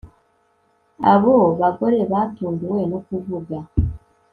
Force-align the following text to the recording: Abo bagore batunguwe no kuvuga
Abo 1.13 1.35
bagore 1.59 1.99
batunguwe 2.11 2.81
no 2.91 2.99
kuvuga 3.05 3.57